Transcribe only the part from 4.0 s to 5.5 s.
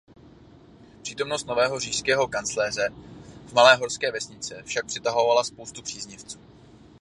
vesničce však přitahovala